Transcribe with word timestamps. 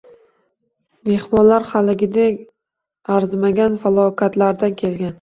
Mehmonlar 1.09 1.69
haligiday 1.75 2.35
arzimagan 3.19 3.81
falokatlardan 3.87 4.79
kelgan. 4.85 5.09